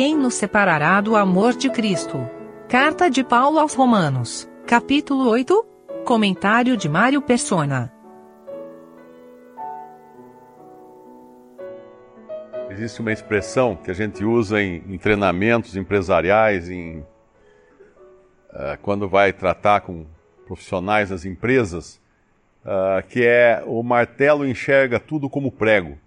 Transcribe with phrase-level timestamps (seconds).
[0.00, 2.26] quem nos separará do amor de Cristo?
[2.70, 5.62] Carta de Paulo aos Romanos, capítulo 8.
[6.06, 7.92] Comentário de Mário Persona.
[12.70, 19.34] Existe uma expressão que a gente usa em, em treinamentos empresariais, em, uh, quando vai
[19.34, 20.06] tratar com
[20.46, 22.00] profissionais das empresas,
[22.64, 25.98] uh, que é o martelo enxerga tudo como prego.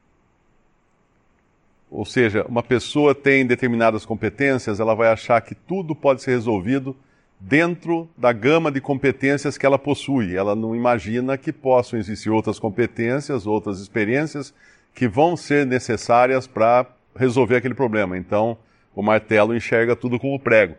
[1.94, 6.96] Ou seja, uma pessoa tem determinadas competências, ela vai achar que tudo pode ser resolvido
[7.40, 10.36] dentro da gama de competências que ela possui.
[10.36, 14.52] Ela não imagina que possam existir outras competências, outras experiências
[14.92, 18.18] que vão ser necessárias para resolver aquele problema.
[18.18, 18.58] Então,
[18.96, 20.74] o martelo enxerga tudo como prego.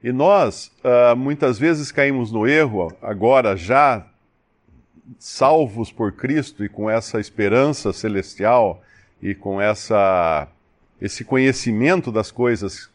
[0.00, 4.06] E nós, uh, muitas vezes, caímos no erro, agora já
[5.18, 8.80] salvos por Cristo e com essa esperança celestial
[9.22, 10.48] e com essa,
[11.00, 12.90] esse conhecimento das coisas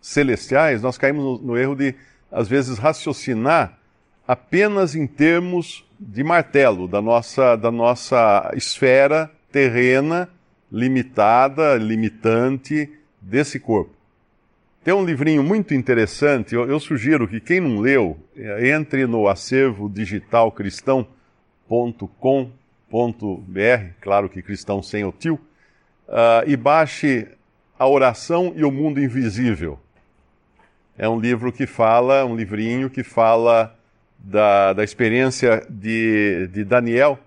[0.00, 1.94] celestiais, nós caímos no, no erro de,
[2.30, 3.78] às vezes, raciocinar
[4.26, 10.28] apenas em termos de martelo, da nossa, da nossa esfera terrena,
[10.70, 13.94] limitada, limitante desse corpo.
[14.82, 19.28] Tem um livrinho muito interessante, eu, eu, sugiro que quem não leu, é, entre no
[19.28, 20.52] acervo digital
[22.94, 25.34] cristão.com br, claro que cristão sem o tio,
[26.08, 27.26] uh, e baixe
[27.78, 29.78] A Oração e o Mundo Invisível.
[30.96, 33.76] É um livro que fala, um livrinho que fala
[34.16, 37.18] da, da experiência de, de Daniel,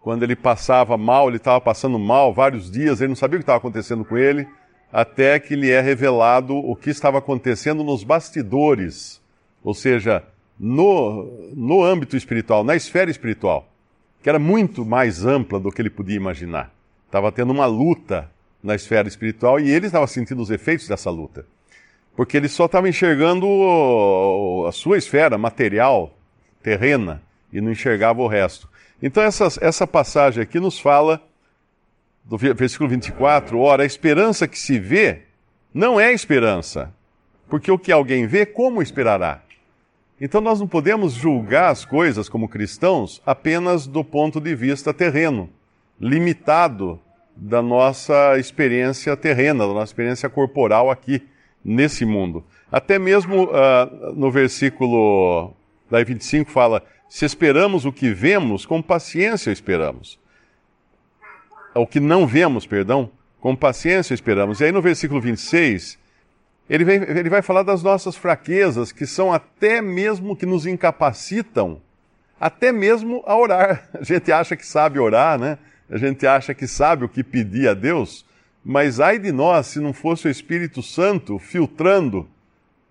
[0.00, 3.44] quando ele passava mal, ele estava passando mal vários dias, ele não sabia o que
[3.44, 4.46] estava acontecendo com ele,
[4.92, 9.20] até que lhe é revelado o que estava acontecendo nos bastidores,
[9.64, 10.22] ou seja,
[10.58, 13.71] no, no âmbito espiritual, na esfera espiritual
[14.22, 16.72] que era muito mais ampla do que ele podia imaginar.
[17.06, 18.30] Estava tendo uma luta
[18.62, 21.44] na esfera espiritual e ele estava sentindo os efeitos dessa luta.
[22.14, 23.46] Porque ele só estava enxergando
[24.68, 26.16] a sua esfera material,
[26.62, 27.22] terrena,
[27.52, 28.68] e não enxergava o resto.
[29.02, 31.20] Então, essa, essa passagem aqui nos fala,
[32.24, 35.22] do versículo 24: ora, a esperança que se vê
[35.74, 36.92] não é esperança,
[37.48, 39.41] porque o que alguém vê, como esperará?
[40.24, 45.50] Então nós não podemos julgar as coisas como cristãos apenas do ponto de vista terreno,
[46.00, 47.00] limitado
[47.34, 51.26] da nossa experiência terrena, da nossa experiência corporal aqui
[51.64, 52.44] nesse mundo.
[52.70, 55.52] Até mesmo uh, no versículo
[55.90, 60.20] daí 25 fala: se esperamos o que vemos, com paciência esperamos.
[61.74, 64.60] O que não vemos, perdão, com paciência esperamos.
[64.60, 65.98] E aí no versículo 26
[66.72, 71.82] ele, vem, ele vai falar das nossas fraquezas, que são até mesmo que nos incapacitam,
[72.40, 73.90] até mesmo a orar.
[73.92, 75.58] A gente acha que sabe orar, né?
[75.90, 78.24] A gente acha que sabe o que pedir a Deus,
[78.64, 82.26] mas ai de nós se não fosse o Espírito Santo filtrando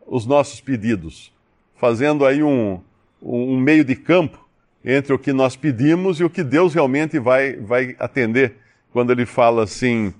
[0.05, 1.33] os nossos pedidos,
[1.75, 2.79] fazendo aí um,
[3.19, 4.47] um meio de campo
[4.85, 8.57] entre o que nós pedimos e o que Deus realmente vai, vai atender.
[8.93, 10.13] Quando ele fala assim,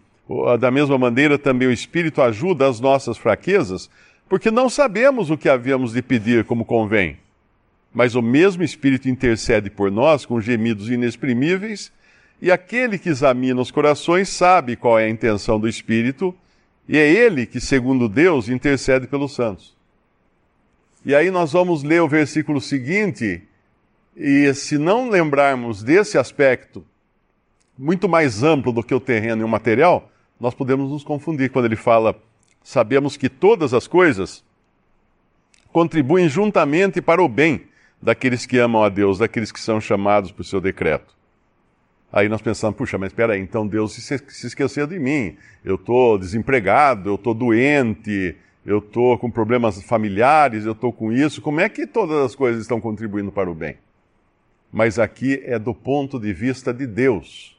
[0.59, 3.90] da mesma maneira, também o Espírito ajuda as nossas fraquezas,
[4.30, 7.18] porque não sabemos o que havíamos de pedir como convém.
[7.94, 11.92] Mas o mesmo Espírito intercede por nós com gemidos inexprimíveis,
[12.42, 16.34] e aquele que examina os corações sabe qual é a intenção do Espírito,
[16.88, 19.75] e é ele que, segundo Deus, intercede pelos santos.
[21.06, 23.42] E aí nós vamos ler o versículo seguinte,
[24.16, 26.86] e se não lembrarmos desse aspecto,
[27.78, 31.66] muito mais amplo do que o terreno e o material, nós podemos nos confundir quando
[31.66, 32.19] ele fala:
[32.63, 34.44] sabemos que todas as coisas
[35.72, 37.62] contribuem juntamente para o bem
[38.02, 41.16] daqueles que amam a Deus, daqueles que são chamados por seu decreto.
[42.12, 45.38] Aí nós pensamos, puxa, mas espera aí, então Deus se, se esqueceu de mim.
[45.63, 48.35] Eu estou desempregado, eu estou doente,
[48.66, 51.40] eu estou com problemas familiares, eu estou com isso.
[51.40, 53.78] Como é que todas as coisas estão contribuindo para o bem?
[54.74, 57.56] Mas aqui é do ponto de vista de Deus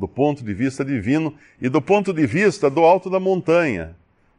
[0.00, 3.94] do ponto de vista divino e do ponto de vista do alto da montanha.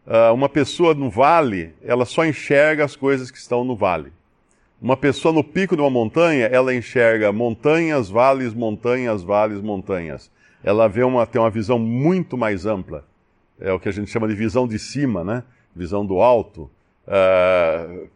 [0.08, 4.12] Uh, uma pessoa no vale, ela só enxerga as coisas que estão no vale.
[4.82, 10.32] Uma pessoa no pico de uma montanha, ela enxerga montanhas, vales, montanhas, vales, montanhas.
[10.64, 13.06] Ela vê uma, tem uma visão muito mais ampla.
[13.60, 15.44] É o que a gente chama de visão de cima, né?
[15.76, 16.68] Visão do alto.
[17.08, 18.08] Uh,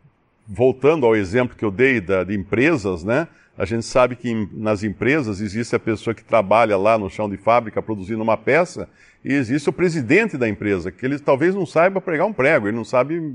[0.48, 3.28] voltando ao exemplo que eu dei da, de empresas, né?
[3.58, 7.38] A gente sabe que nas empresas existe a pessoa que trabalha lá no chão de
[7.38, 8.90] fábrica produzindo uma peça
[9.24, 12.76] e existe o presidente da empresa, que ele talvez não saiba pregar um prego, ele
[12.76, 13.34] não sabe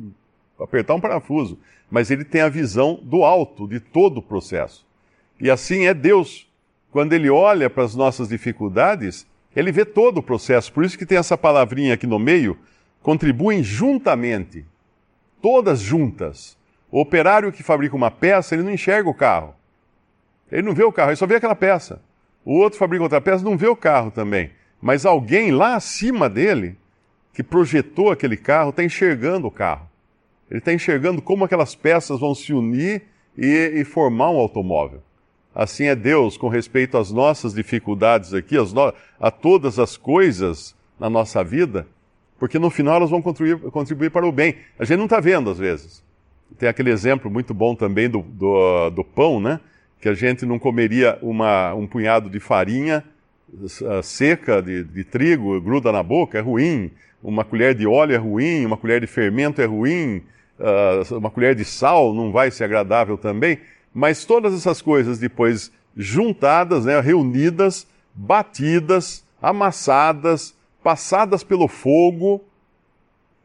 [0.60, 1.58] apertar um parafuso,
[1.90, 4.86] mas ele tem a visão do alto de todo o processo.
[5.40, 6.46] E assim é Deus.
[6.92, 9.26] Quando ele olha para as nossas dificuldades,
[9.56, 10.72] ele vê todo o processo.
[10.72, 12.58] Por isso que tem essa palavrinha aqui no meio,
[13.02, 14.66] contribuem juntamente,
[15.40, 16.58] todas juntas.
[16.90, 19.54] O operário que fabrica uma peça, ele não enxerga o carro.
[20.50, 22.02] Ele não vê o carro, ele só vê aquela peça.
[22.44, 24.50] O outro fabrica outra peça, não vê o carro também.
[24.80, 26.76] Mas alguém lá acima dele,
[27.34, 29.88] que projetou aquele carro, está enxergando o carro.
[30.50, 33.02] Ele está enxergando como aquelas peças vão se unir
[33.36, 35.02] e, e, formar um automóvel.
[35.54, 38.92] Assim é Deus com respeito às nossas dificuldades aqui, no...
[39.18, 41.86] a todas as coisas na nossa vida,
[42.38, 44.56] porque no final elas vão contribuir, contribuir para o bem.
[44.78, 46.02] A gente não está vendo às vezes.
[46.58, 49.60] Tem aquele exemplo muito bom também do, do, do pão, né?
[50.00, 53.04] Que a gente não comeria uma, um punhado de farinha
[54.02, 56.90] seca de, de trigo, gruda na boca, é ruim.
[57.22, 60.22] Uma colher de óleo é ruim, uma colher de fermento é ruim,
[60.58, 63.58] uh, uma colher de sal não vai ser agradável também.
[63.92, 72.42] Mas todas essas coisas depois juntadas, né, reunidas, batidas, amassadas, passadas pelo fogo,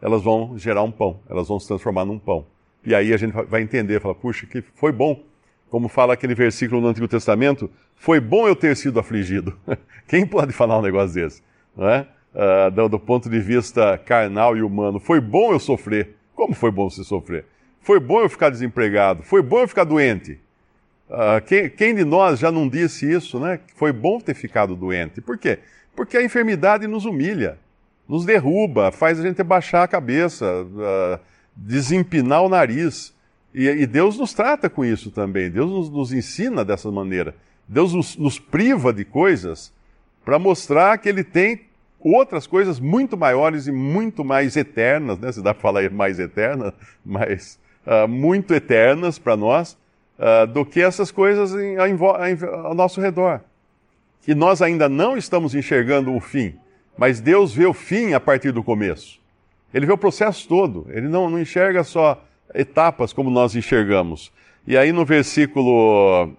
[0.01, 2.45] elas vão gerar um pão, elas vão se transformar num pão.
[2.85, 5.21] E aí a gente vai entender, fala, puxa, que foi bom.
[5.75, 9.59] Como fala aquele versículo no Antigo Testamento, foi bom eu ter sido afligido.
[10.07, 11.43] Quem pode falar um negócio desse?
[11.75, 12.07] Não é?
[12.33, 16.15] Uh, do, do, ponto de vista carnal e humano, foi bom eu sofrer.
[16.33, 17.43] Como foi bom você sofrer?
[17.81, 19.21] Foi bom eu ficar desempregado.
[19.23, 20.39] Foi bom eu ficar doente.
[21.09, 23.59] Uh, quem, quem, de nós já não disse isso, né?
[23.75, 25.19] Foi bom ter ficado doente.
[25.19, 25.59] Por quê?
[25.93, 27.59] Porque a enfermidade nos humilha,
[28.07, 30.45] nos derruba, faz a gente baixar a cabeça.
[30.45, 31.19] Uh,
[31.53, 33.13] desempinar o nariz.
[33.57, 35.49] E, e, Deus nos trata com isso também.
[35.49, 37.33] Deus nos, nos ensina dessa maneira.
[37.65, 39.71] Deus nos, nos priva de coisas
[40.25, 41.61] para mostrar que Ele tem
[42.01, 45.31] outras coisas muito maiores e muito mais eternas, né?
[45.31, 46.73] se dá para falar mais eternas,
[47.03, 47.57] mas
[47.87, 49.77] uh, muito eternas para nós,
[50.19, 53.39] uh, do que essas coisas em, em, em, ao nosso redor.
[54.27, 56.55] E nós ainda não estamos enxergando o fim,
[56.97, 59.17] mas Deus vê o fim a partir do começo.
[59.73, 62.21] Ele vê o processo todo, ele não, não enxerga só
[62.55, 64.31] etapas como nós enxergamos.
[64.65, 66.35] E aí no versículo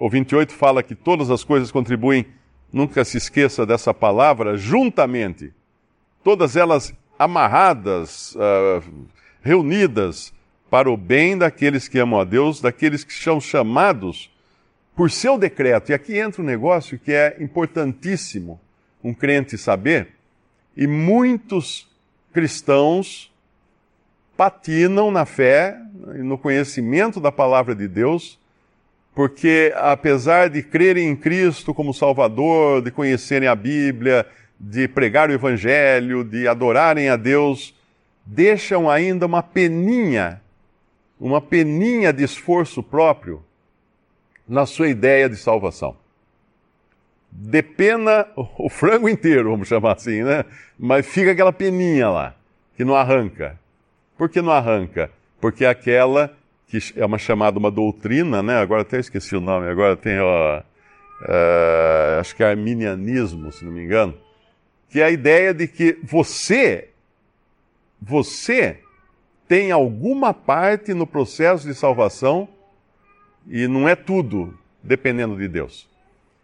[0.00, 2.24] o 28 fala que todas as coisas contribuem,
[2.72, 5.52] nunca se esqueça dessa palavra, juntamente.
[6.24, 8.82] Todas elas amarradas, uh,
[9.42, 10.32] reunidas
[10.70, 14.30] para o bem daqueles que amam a Deus, daqueles que são chamados
[14.96, 15.90] por seu decreto.
[15.90, 18.58] E aqui entra um negócio que é importantíssimo
[19.04, 20.14] um crente saber,
[20.76, 21.88] e muitos
[22.32, 23.29] cristãos
[24.40, 25.76] patinam na fé
[26.14, 28.40] e no conhecimento da palavra de Deus,
[29.14, 34.26] porque apesar de crerem em Cristo como Salvador, de conhecerem a Bíblia,
[34.58, 37.78] de pregar o Evangelho, de adorarem a Deus,
[38.24, 40.40] deixam ainda uma peninha,
[41.20, 43.44] uma peninha de esforço próprio
[44.48, 45.94] na sua ideia de salvação
[47.30, 50.44] depena o frango inteiro, vamos chamar assim, né?
[50.76, 52.34] Mas fica aquela peninha lá,
[52.74, 53.59] que não arranca.
[54.20, 55.10] Por que não arranca?
[55.40, 56.36] Porque é aquela
[56.66, 58.58] que é uma chamada uma doutrina, né?
[58.58, 63.72] Agora até esqueci o nome, agora tem, ó, uh, acho que é arminianismo, se não
[63.72, 64.14] me engano,
[64.90, 66.90] que é a ideia de que você,
[67.98, 68.80] você
[69.48, 72.46] tem alguma parte no processo de salvação
[73.48, 74.52] e não é tudo
[74.82, 75.88] dependendo de Deus.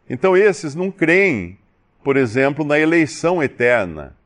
[0.08, 1.58] Então esses não creem,
[2.02, 4.16] por exemplo, na eleição eterna,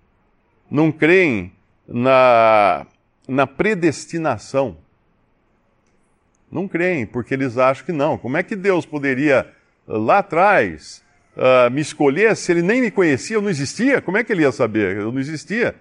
[0.70, 1.52] não creem
[1.88, 2.86] na,
[3.30, 4.76] na predestinação.
[6.50, 8.18] Não creem, porque eles acham que não.
[8.18, 9.46] Como é que Deus poderia,
[9.86, 11.00] lá atrás,
[11.36, 14.00] uh, me escolher se ele nem me conhecia, eu não existia?
[14.02, 14.96] Como é que ele ia saber?
[14.96, 15.76] Eu não existia.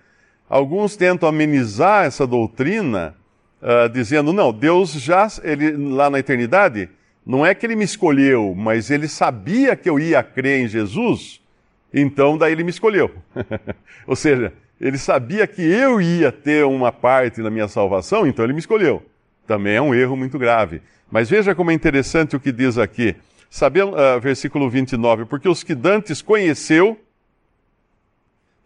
[0.48, 3.16] Alguns tentam amenizar essa doutrina,
[3.62, 6.88] uh, dizendo, não, Deus já, ele, lá na eternidade,
[7.26, 11.42] não é que ele me escolheu, mas ele sabia que eu ia crer em Jesus,
[11.92, 13.12] então daí ele me escolheu.
[14.06, 18.54] Ou seja, ele sabia que eu ia ter uma parte na minha salvação, então ele
[18.54, 19.04] me escolheu.
[19.46, 20.82] Também é um erro muito grave.
[21.12, 23.16] Mas veja como é interessante o que diz aqui.
[23.50, 27.00] Sabe, uh, versículo 29, porque os que dantes conheceu,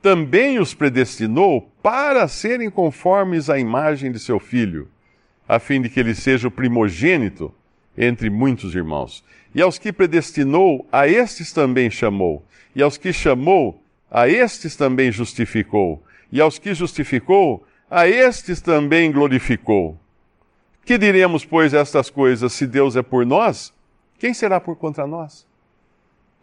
[0.01, 4.89] também os predestinou para serem conformes à imagem de seu filho,
[5.48, 7.53] a fim de que ele seja o primogênito
[7.98, 9.24] entre muitos irmãos.
[9.55, 12.43] E aos que predestinou, a estes também chamou.
[12.75, 13.83] E aos que chamou,
[14.13, 16.03] a estes também justificou.
[16.32, 19.98] E aos que justificou, a estes também glorificou.
[20.86, 22.53] Que diremos, pois, estas coisas?
[22.53, 23.74] Se Deus é por nós,
[24.20, 25.48] quem será por contra nós?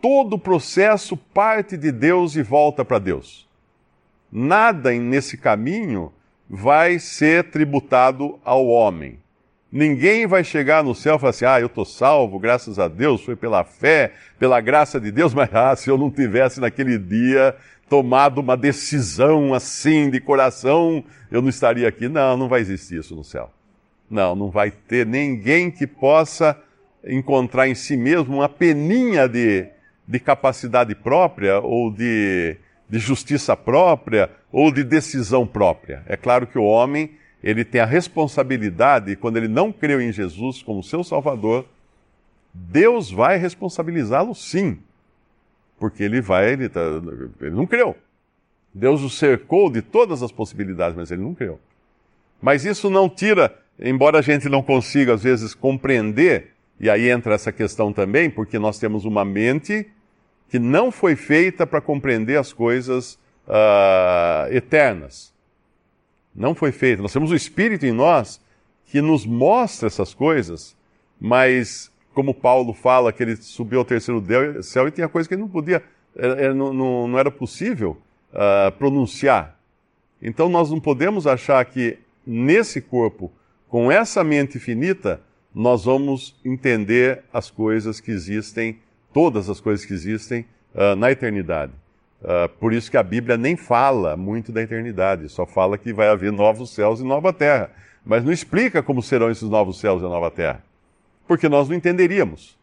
[0.02, 3.48] Todo o processo parte de Deus e volta para Deus.
[4.32, 6.12] Nada nesse caminho
[6.48, 9.18] vai ser tributado ao homem
[9.72, 13.22] Ninguém vai chegar no céu e falar assim: ah, eu estou salvo, graças a Deus,
[13.22, 17.54] foi pela fé, pela graça de Deus, mas ah, se eu não tivesse naquele dia
[17.88, 22.08] tomado uma decisão assim de coração, eu não estaria aqui.
[22.08, 23.50] Não, não vai existir isso no céu.
[24.08, 26.60] Não, não vai ter ninguém que possa
[27.04, 29.66] encontrar em si mesmo uma peninha de,
[30.06, 32.56] de capacidade própria ou de,
[32.88, 36.02] de justiça própria ou de decisão própria.
[36.06, 37.10] É claro que o homem
[37.42, 41.66] ele tem a responsabilidade, quando ele não creu em Jesus como seu Salvador,
[42.52, 44.78] Deus vai responsabilizá-lo sim.
[45.78, 46.80] Porque ele vai, ele, tá,
[47.40, 47.97] ele não creu.
[48.75, 51.59] Deus o cercou de todas as possibilidades, mas ele não creu.
[52.40, 57.35] Mas isso não tira, embora a gente não consiga às vezes compreender, e aí entra
[57.35, 59.87] essa questão também, porque nós temos uma mente
[60.49, 65.32] que não foi feita para compreender as coisas uh, eternas.
[66.34, 67.02] Não foi feita.
[67.02, 68.40] Nós temos o Espírito em nós
[68.87, 70.76] que nos mostra essas coisas,
[71.20, 74.22] mas como Paulo fala que ele subiu ao terceiro
[74.62, 75.82] céu e tinha coisa que ele não podia,
[76.54, 77.96] não, não, não era possível
[78.32, 79.56] uh, pronunciar.
[80.20, 83.32] Então nós não podemos achar que nesse corpo,
[83.68, 85.20] com essa mente finita,
[85.54, 88.78] nós vamos entender as coisas que existem,
[89.12, 90.44] todas as coisas que existem
[90.75, 91.72] uh, na eternidade.
[92.22, 96.08] Uh, por isso que a Bíblia nem fala muito da eternidade, só fala que vai
[96.08, 97.70] haver novos céus e nova terra.
[98.04, 100.62] Mas não explica como serão esses novos céus e nova terra.
[101.26, 102.58] Porque nós não entenderíamos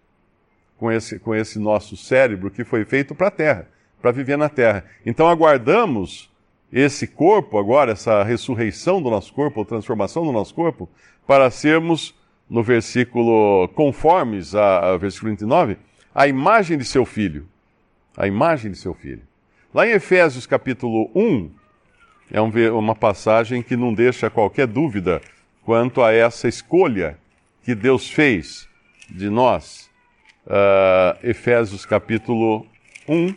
[0.78, 3.68] com esse, com esse nosso cérebro que foi feito para a terra,
[4.02, 4.86] para viver na terra.
[5.06, 6.30] Então aguardamos
[6.72, 10.90] esse corpo agora, essa ressurreição do nosso corpo, ou transformação do nosso corpo,
[11.26, 12.14] para sermos,
[12.50, 15.78] no versículo conformes, a, a versículo 29,
[16.14, 17.48] a imagem de seu filho.
[18.16, 19.22] A imagem de seu filho.
[19.78, 21.52] Lá em Efésios capítulo 1,
[22.32, 22.42] é
[22.72, 25.22] uma passagem que não deixa qualquer dúvida
[25.64, 27.20] quanto a essa escolha
[27.64, 28.68] que Deus fez
[29.08, 29.88] de nós.
[30.48, 32.66] Uh, Efésios capítulo
[33.08, 33.36] 1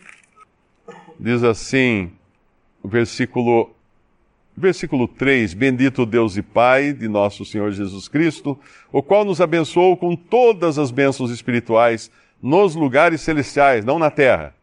[1.21, 2.11] diz assim,
[2.83, 3.77] versículo,
[4.57, 8.59] versículo 3: Bendito Deus e Pai de nosso Senhor Jesus Cristo,
[8.91, 12.11] o qual nos abençoou com todas as bênçãos espirituais
[12.43, 14.55] nos lugares celestiais, não na terra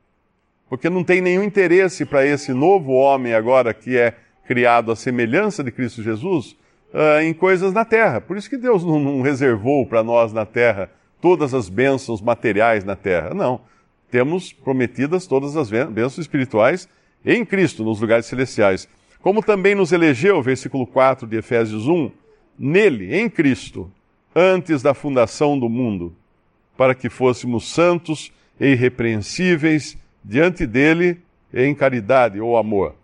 [0.69, 5.63] porque não tem nenhum interesse para esse novo homem agora que é criado à semelhança
[5.63, 6.55] de Cristo Jesus
[6.93, 8.21] uh, em coisas na terra.
[8.21, 10.89] Por isso que Deus não, não reservou para nós na terra
[11.21, 13.33] todas as bênçãos materiais na terra.
[13.33, 13.61] Não.
[14.09, 16.87] Temos prometidas todas as bênçãos espirituais
[17.25, 18.87] em Cristo, nos lugares celestiais.
[19.21, 22.11] Como também nos elegeu, versículo 4 de Efésios 1,
[22.57, 23.91] nele, em Cristo,
[24.33, 26.15] antes da fundação do mundo,
[26.77, 29.97] para que fôssemos santos e irrepreensíveis
[30.27, 31.21] diante dele
[31.53, 32.95] em caridade ou amor,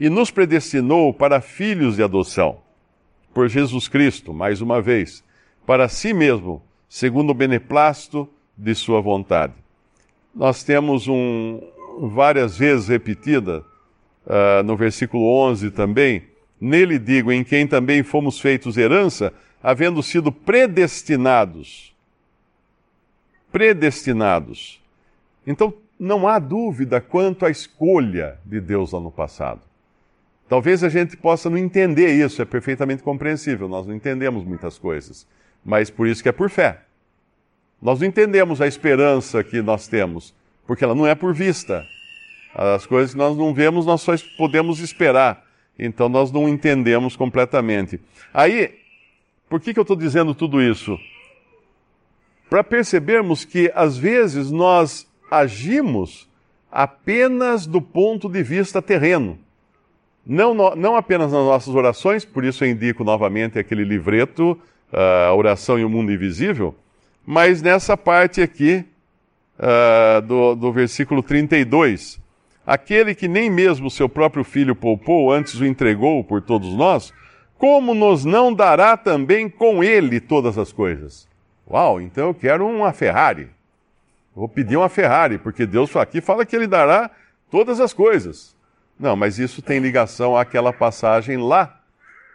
[0.00, 2.58] e nos predestinou para filhos de adoção,
[3.32, 5.22] por Jesus Cristo, mais uma vez,
[5.64, 9.52] para si mesmo, segundo o beneplácito de sua vontade.
[10.34, 11.60] Nós temos um,
[12.00, 13.64] várias vezes repetida,
[14.26, 16.24] uh, no versículo 11 também,
[16.60, 21.94] nele digo, em quem também fomos feitos herança, havendo sido predestinados.
[23.52, 24.80] Predestinados.
[25.46, 25.72] Então,
[26.02, 29.60] não há dúvida quanto à escolha de Deus lá no passado.
[30.48, 35.28] Talvez a gente possa não entender isso, é perfeitamente compreensível, nós não entendemos muitas coisas,
[35.64, 36.80] mas por isso que é por fé.
[37.80, 40.34] Nós não entendemos a esperança que nós temos,
[40.66, 41.86] porque ela não é por vista.
[42.52, 45.46] As coisas que nós não vemos, nós só podemos esperar.
[45.78, 48.00] Então nós não entendemos completamente.
[48.34, 48.74] Aí,
[49.48, 50.98] por que, que eu estou dizendo tudo isso?
[52.50, 56.28] Para percebermos que às vezes nós agimos
[56.70, 59.38] apenas do ponto de vista terreno.
[60.24, 64.52] Não, não apenas nas nossas orações, por isso eu indico novamente aquele livreto,
[64.92, 66.74] uh, A Oração e o Mundo Invisível,
[67.24, 68.84] mas nessa parte aqui
[69.58, 72.20] uh, do, do versículo 32.
[72.64, 77.12] Aquele que nem mesmo seu próprio filho poupou, antes o entregou por todos nós,
[77.58, 81.28] como nos não dará também com ele todas as coisas?
[81.68, 83.48] Uau, então eu quero uma Ferrari.
[84.34, 87.10] Vou pedir uma Ferrari, porque Deus aqui fala que Ele dará
[87.50, 88.56] todas as coisas.
[88.98, 91.80] Não, mas isso tem ligação àquela passagem lá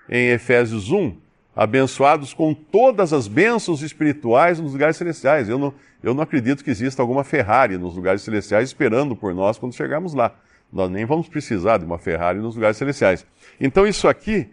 [0.09, 1.15] em Efésios 1,
[1.55, 5.49] abençoados com todas as bênçãos espirituais nos lugares celestiais.
[5.49, 5.73] Eu não,
[6.03, 10.13] eu não acredito que exista alguma Ferrari nos lugares celestiais esperando por nós quando chegarmos
[10.13, 10.35] lá.
[10.71, 13.25] Nós nem vamos precisar de uma Ferrari nos lugares celestiais.
[13.59, 14.49] Então, isso aqui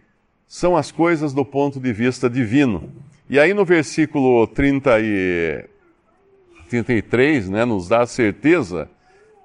[0.46, 2.90] são as coisas do ponto de vista divino.
[3.28, 5.64] E aí, no versículo 30 e
[6.82, 8.88] 33, né, nos dá a certeza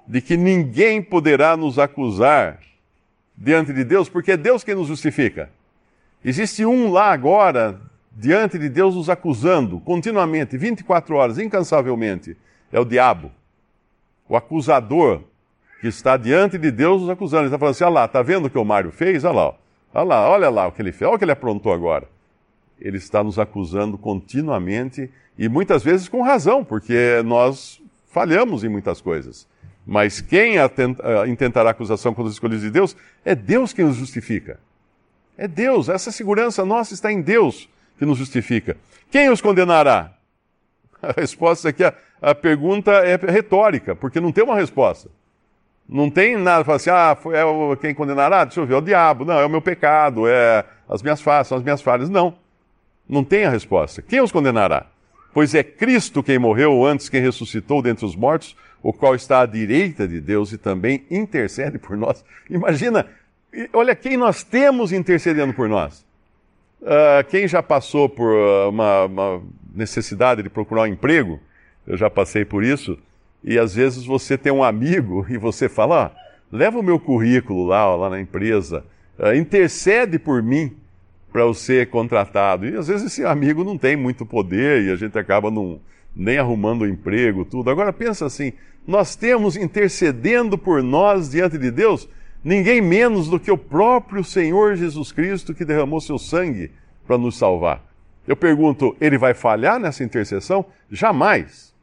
[0.06, 2.58] de que ninguém poderá nos acusar
[3.36, 5.48] diante de Deus, porque é Deus quem nos justifica.
[6.24, 12.36] Existe um lá agora, diante de Deus nos acusando continuamente, 24 horas, incansavelmente,
[12.72, 13.30] é o diabo.
[14.28, 15.22] O acusador
[15.80, 17.42] que está diante de Deus nos acusando.
[17.42, 19.24] Ele está falando assim: olha lá, está vendo o que o Mário fez?
[19.24, 19.54] Olha lá,
[19.94, 22.06] olha lá, olha lá o que ele fez, olha o que ele aprontou agora.
[22.80, 29.00] Ele está nos acusando continuamente e muitas vezes com razão, porque nós falhamos em muitas
[29.00, 29.46] coisas.
[29.86, 30.54] Mas quem
[31.28, 34.60] intentará acusação contra os escolhidos de Deus é Deus quem os justifica.
[35.36, 37.68] É Deus, essa segurança nossa está em Deus
[37.98, 38.76] que nos justifica.
[39.10, 40.12] Quem os condenará?
[41.02, 45.08] A resposta aqui, a, a pergunta é retórica, porque não tem uma resposta.
[45.88, 48.44] Não tem nada, fala assim, ah, é quem condenará?
[48.44, 49.24] Deixa eu ver, é o diabo.
[49.24, 52.08] Não, é o meu pecado, é as minhas falhas, são as minhas falhas.
[52.08, 52.36] Não,
[53.10, 54.00] não tem a resposta.
[54.00, 54.86] Quem os condenará?
[55.34, 59.46] Pois é Cristo quem morreu antes, quem ressuscitou dentre os mortos, o qual está à
[59.46, 62.24] direita de Deus e também intercede por nós.
[62.48, 63.06] Imagina,
[63.72, 66.04] olha quem nós temos intercedendo por nós.
[66.80, 68.32] Uh, quem já passou por
[68.68, 69.42] uma, uma,
[69.74, 71.38] necessidade de procurar um emprego,
[71.86, 72.98] eu já passei por isso,
[73.44, 76.12] e às vezes você tem um amigo e você fala: ah,
[76.50, 78.82] leva o meu currículo lá, lá na empresa,
[79.18, 80.74] uh, intercede por mim
[81.32, 82.66] para eu ser contratado.
[82.66, 85.50] E às vezes esse amigo não tem muito poder e a gente acaba
[86.14, 87.70] nem arrumando o emprego, tudo.
[87.70, 88.52] Agora pensa assim:
[88.86, 92.08] nós temos intercedendo por nós diante de Deus
[92.42, 96.70] ninguém menos do que o próprio Senhor Jesus Cristo que derramou seu sangue
[97.06, 97.84] para nos salvar.
[98.26, 100.64] Eu pergunto, ele vai falhar nessa intercessão?
[100.90, 101.74] Jamais.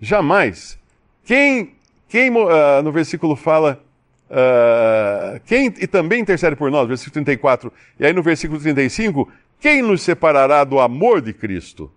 [0.00, 0.78] Jamais.
[1.24, 1.74] Quem,
[2.08, 3.82] quem uh, no versículo fala,
[4.30, 9.30] uh, quem e também intercede por nós, versículo 34, e aí no versículo 35,
[9.60, 11.90] quem nos separará do amor de Cristo?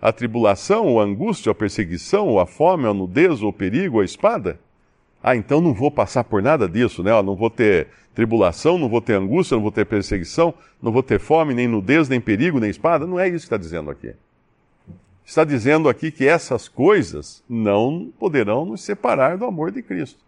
[0.00, 3.52] A tribulação, ou a angústia, a perseguição, ou a fome, ou a nudez, ou o
[3.52, 4.58] perigo, ou a espada?
[5.22, 7.10] Ah, então não vou passar por nada disso, né?
[7.22, 11.20] não vou ter tribulação, não vou ter angústia, não vou ter perseguição, não vou ter
[11.20, 13.06] fome, nem nudez, nem perigo, nem espada.
[13.06, 14.14] Não é isso que está dizendo aqui.
[15.24, 20.18] Está dizendo aqui que essas coisas não poderão nos separar do amor de Cristo.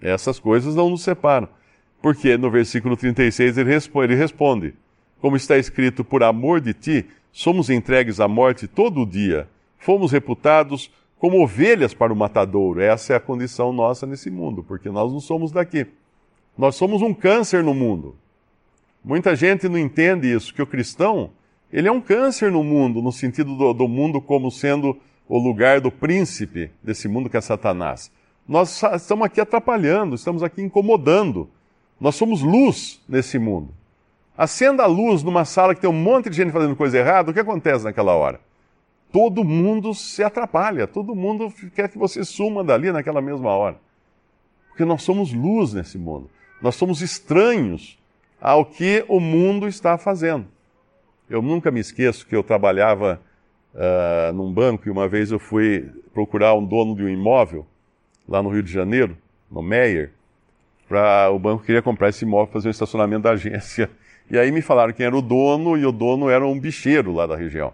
[0.00, 1.48] Essas coisas não nos separam.
[2.00, 4.74] Porque no versículo 36 ele responde, ele responde:
[5.20, 10.90] Como está escrito, por amor de ti, somos entregues à morte todo dia, fomos reputados
[11.18, 12.80] como ovelhas para o matadouro.
[12.80, 15.86] Essa é a condição nossa nesse mundo, porque nós não somos daqui.
[16.56, 18.16] Nós somos um câncer no mundo.
[19.04, 21.30] Muita gente não entende isso, que o cristão,
[21.72, 24.96] ele é um câncer no mundo, no sentido do, do mundo como sendo
[25.28, 28.10] o lugar do príncipe desse mundo que é Satanás.
[28.48, 31.50] Nós estamos aqui atrapalhando, estamos aqui incomodando.
[32.00, 33.74] Nós somos luz nesse mundo.
[34.36, 37.34] Acenda a luz numa sala que tem um monte de gente fazendo coisa errada, o
[37.34, 38.40] que acontece naquela hora?
[39.12, 43.76] todo mundo se atrapalha, todo mundo quer que você suma dali naquela mesma hora.
[44.68, 46.30] Porque nós somos luz nesse mundo.
[46.60, 47.98] Nós somos estranhos
[48.40, 50.46] ao que o mundo está fazendo.
[51.28, 53.20] Eu nunca me esqueço que eu trabalhava
[53.74, 57.66] uh, num banco e uma vez eu fui procurar um dono de um imóvel
[58.28, 59.16] lá no Rio de Janeiro,
[59.50, 60.10] no Meyer,
[60.88, 63.90] para o banco queria comprar esse imóvel fazer um estacionamento da agência.
[64.30, 67.26] E aí me falaram quem era o dono e o dono era um bicheiro lá
[67.26, 67.72] da região.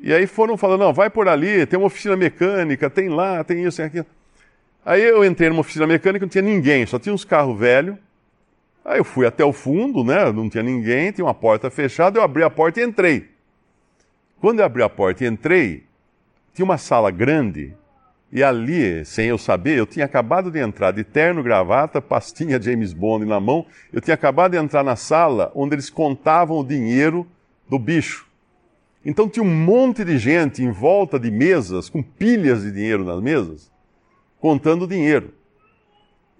[0.00, 3.64] E aí foram falando, não, vai por ali, tem uma oficina mecânica, tem lá, tem
[3.64, 4.06] isso, tem aquilo.
[4.84, 7.96] Aí eu entrei numa oficina mecânica, não tinha ninguém, só tinha uns carros velhos.
[8.84, 10.30] Aí eu fui até o fundo, né?
[10.30, 13.30] Não tinha ninguém, tinha uma porta fechada, eu abri a porta e entrei.
[14.40, 15.84] Quando eu abri a porta e entrei,
[16.52, 17.74] tinha uma sala grande,
[18.34, 22.92] e ali, sem eu saber, eu tinha acabado de entrar de terno, gravata, pastinha James
[22.92, 27.24] Bond na mão, eu tinha acabado de entrar na sala onde eles contavam o dinheiro
[27.68, 28.26] do bicho.
[29.06, 33.22] Então tinha um monte de gente em volta de mesas, com pilhas de dinheiro nas
[33.22, 33.70] mesas,
[34.40, 35.32] contando dinheiro.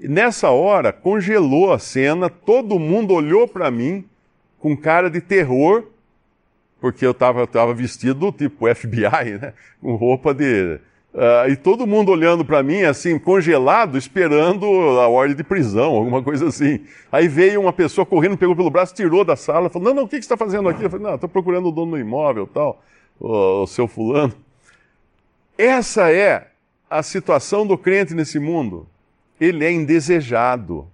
[0.01, 4.05] E nessa hora congelou a cena, todo mundo olhou para mim
[4.59, 5.85] com cara de terror,
[6.81, 9.53] porque eu estava vestido tipo FBI, né?
[9.81, 10.81] com roupa de
[11.15, 14.67] Uh, e todo mundo olhando para mim, assim, congelado, esperando
[14.99, 16.81] a ordem de prisão, alguma coisa assim.
[17.13, 20.09] Aí veio uma pessoa correndo, pegou pelo braço, tirou da sala, falou: Não, não, o
[20.09, 20.83] que, você está fazendo aqui?
[20.83, 22.83] Eu falei: Não, estou procurando o dono do imóvel, tal,
[23.21, 24.35] o, o seu fulano.
[25.57, 26.49] Essa é
[26.91, 28.89] a situação do crente nesse mundo.
[29.41, 30.89] Ele é indesejado.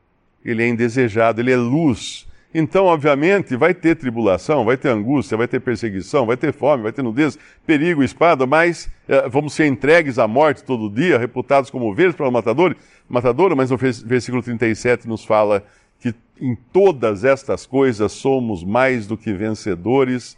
[0.45, 2.27] Ele é indesejado, ele é luz.
[2.53, 6.93] Então, obviamente, vai ter tribulação, vai ter angústia, vai ter perseguição, vai ter fome, vai
[6.93, 11.89] ter nudez, perigo, espada, mas é, vamos ser entregues à morte todo dia, reputados como
[11.89, 12.75] ovelhas para o matador,
[13.09, 15.65] matador, mas no versículo 37 nos fala
[16.01, 20.37] que em todas estas coisas somos mais do que vencedores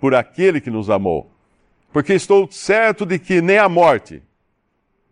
[0.00, 1.30] por aquele que nos amou.
[1.92, 4.22] Porque estou certo de que nem a morte.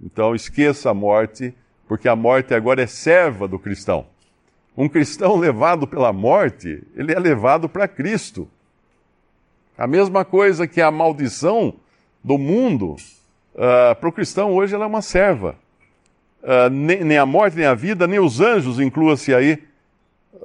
[0.00, 1.52] Então esqueça a morte,
[1.86, 4.06] porque a morte agora é serva do cristão.
[4.78, 8.48] Um cristão levado pela morte, ele é levado para Cristo.
[9.76, 11.74] A mesma coisa que a maldição
[12.22, 12.94] do mundo,
[13.56, 15.56] uh, para o cristão hoje ela é uma serva.
[16.40, 19.60] Uh, nem, nem, a morte, nem a vida, nem os anjos, inclua-se aí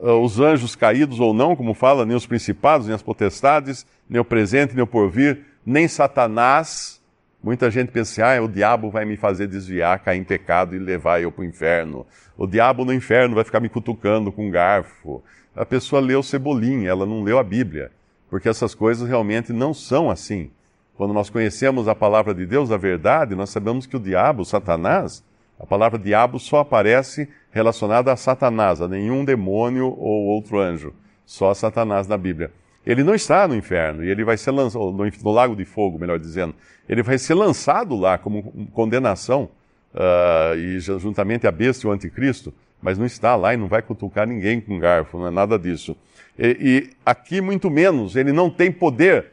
[0.02, 4.19] uh, os anjos caídos ou não, como fala, nem os principados, nem as potestades, nem
[4.19, 7.00] o presente, nem o porvir, nem Satanás.
[7.43, 11.21] Muita gente pensa, ah, o diabo vai me fazer desviar, cair em pecado e levar
[11.21, 12.08] eu para o inferno.
[12.38, 15.21] O diabo no inferno vai ficar me cutucando com um garfo.
[15.53, 17.91] A pessoa leu Cebolinha, ela não leu a Bíblia,
[18.29, 20.51] porque essas coisas realmente não são assim.
[20.95, 25.21] Quando nós conhecemos a palavra de Deus, a verdade, nós sabemos que o diabo, Satanás,
[25.60, 30.93] a palavra diabo só aparece relacionada a Satanás, a nenhum demônio ou outro anjo,
[31.25, 32.51] só Satanás na Bíblia.
[32.86, 36.19] Ele não está no inferno, e ele vai ser lançado, no, lago de fogo, melhor
[36.19, 36.54] dizendo.
[36.88, 39.50] Ele vai ser lançado lá como condenação,
[39.93, 43.82] uh, e juntamente a besta e o anticristo, mas não está lá e não vai
[43.82, 45.96] cutucar ninguém com garfo, não é nada disso.
[46.38, 49.28] E, e aqui, muito menos, ele não tem poder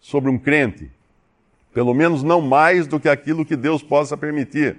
[0.00, 0.88] sobre um crente,
[1.74, 4.76] pelo menos não mais do que aquilo que Deus possa permitir.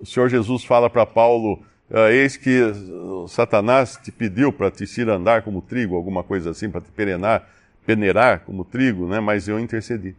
[0.00, 1.62] O Senhor Jesus fala para Paulo
[2.10, 2.60] eis que
[3.28, 7.48] Satanás te pediu para te andar como trigo, alguma coisa assim, para te perenar,
[7.86, 9.20] peneirar como trigo, né?
[9.20, 10.14] mas eu intercedi.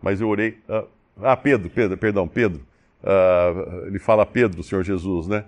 [0.00, 0.58] Mas eu orei.
[0.68, 0.86] Uh,
[1.22, 2.62] ah, Pedro, Pedro, perdão, Pedro.
[3.02, 5.44] Uh, ele fala Pedro, Senhor Jesus, né?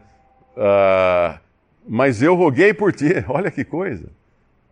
[1.89, 4.09] mas eu roguei por ti, olha que coisa.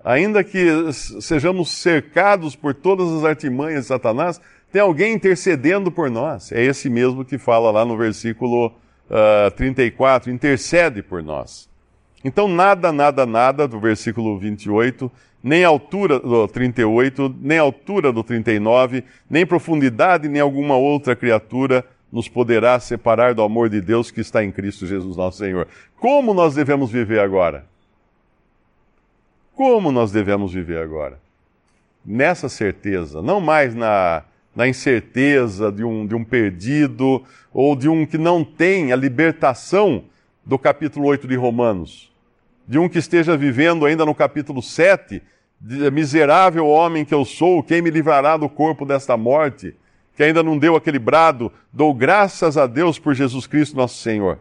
[0.05, 6.53] Ainda que sejamos cercados por todas as artimanhas de Satanás, tem alguém intercedendo por nós.
[6.53, 8.73] É esse mesmo que fala lá no versículo
[9.11, 11.69] uh, ah, 34, intercede por nós.
[12.25, 15.11] Então, nada, nada, nada, do versículo 28,
[15.43, 22.29] nem altura do 38, nem altura do 39, nem profundidade, nem alguma outra criatura nos
[22.29, 25.69] poderá separar do amor de Deus que está em Cristo Jesus nosso Senhor.
[25.97, 27.67] Como nós devemos viver agora?
[29.55, 31.19] Como nós devemos viver agora?
[32.05, 34.23] Nessa certeza, não mais na
[34.59, 37.23] na incerteza de um, de um perdido
[37.55, 40.03] ou de um que não tem a libertação
[40.45, 42.11] do capítulo 8 de Romanos,
[42.67, 45.23] de um que esteja vivendo ainda no capítulo 7,
[45.61, 49.77] de miserável homem que eu sou, quem me livrará do corpo desta morte,
[50.17, 54.41] que ainda não deu aquele brado, dou graças a Deus por Jesus Cristo nosso Senhor.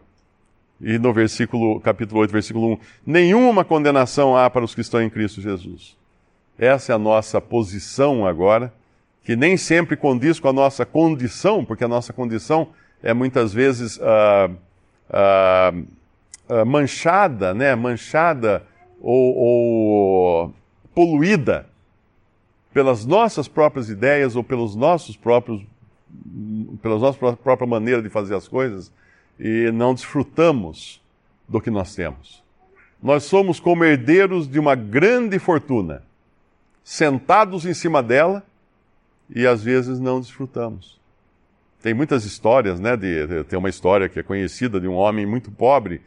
[0.80, 5.08] E no versículo, capítulo 8, versículo 1, nenhuma condenação há para os que estão em
[5.08, 5.96] Cristo Jesus.
[6.58, 8.72] Essa é a nossa posição agora
[9.24, 12.68] que nem sempre condiz com a nossa condição, porque a nossa condição
[13.02, 14.50] é muitas vezes uh,
[15.10, 15.78] uh,
[16.48, 17.74] uh, manchada, né?
[17.74, 18.64] manchada
[19.00, 20.54] ou, ou
[20.94, 21.66] poluída
[22.72, 25.62] pelas nossas próprias ideias ou pelos nossos próprios,
[26.82, 28.92] pela nossa própria maneira de fazer as coisas
[29.38, 31.00] e não desfrutamos
[31.48, 32.42] do que nós temos.
[33.02, 36.02] Nós somos como herdeiros de uma grande fortuna,
[36.82, 38.42] sentados em cima dela
[39.34, 40.98] e às vezes não desfrutamos.
[41.82, 42.96] Tem muitas histórias, né?
[42.96, 46.00] De, de, tem uma história que é conhecida de um homem muito pobre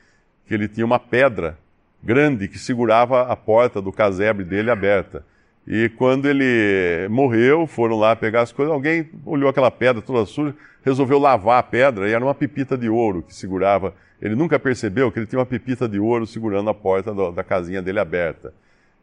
[0.46, 1.58] que ele tinha uma pedra
[2.04, 5.24] grande que segurava a porta do casebre dele aberta.
[5.66, 8.74] E quando ele morreu, foram lá pegar as coisas.
[8.74, 12.90] Alguém olhou aquela pedra toda suja, resolveu lavar a pedra e era uma pepita de
[12.90, 13.94] ouro que segurava.
[14.22, 17.44] Ele nunca percebeu que ele tinha uma pepita de ouro segurando a porta do, da
[17.44, 18.54] casinha dele aberta.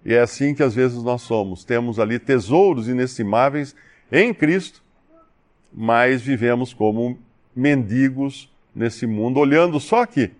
[0.04, 1.64] E é assim que às vezes nós somos.
[1.64, 3.74] Temos ali tesouros inestimáveis
[4.10, 4.82] em Cristo,
[5.72, 7.18] mas vivemos como
[7.54, 10.30] mendigos nesse mundo, olhando só aqui,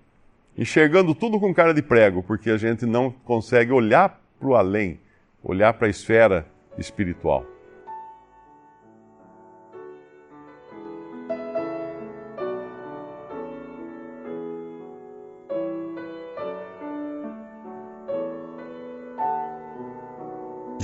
[0.56, 4.98] enxergando tudo com cara de prego, porque a gente não consegue olhar para o além,
[5.42, 6.46] olhar para a esfera
[6.78, 7.44] espiritual.